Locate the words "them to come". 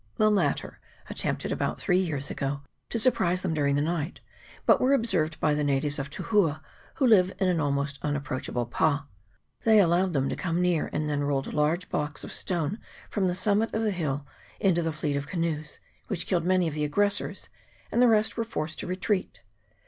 10.13-10.59